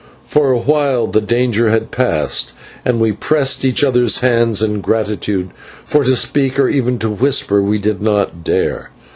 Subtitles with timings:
[0.25, 2.53] For a while the danger had passed,
[2.83, 5.51] and we pressed each other's hands in gratitude,
[5.85, 8.89] for to speak or even to whisper we did not dare.